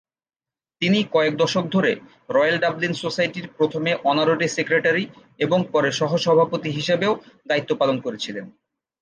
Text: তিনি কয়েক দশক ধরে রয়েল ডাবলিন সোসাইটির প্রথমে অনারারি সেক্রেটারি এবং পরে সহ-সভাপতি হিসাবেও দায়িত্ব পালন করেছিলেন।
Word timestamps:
তিনি 0.81 0.99
কয়েক 1.11 1.33
দশক 1.37 1.65
ধরে 1.71 1.91
রয়েল 2.29 2.57
ডাবলিন 2.59 2.93
সোসাইটির 2.93 3.47
প্রথমে 3.57 3.91
অনারারি 4.03 4.47
সেক্রেটারি 4.47 5.03
এবং 5.39 5.59
পরে 5.71 5.89
সহ-সভাপতি 5.91 6.69
হিসাবেও 6.69 7.13
দায়িত্ব 7.47 7.71
পালন 7.75 7.97
করেছিলেন। 8.01 8.45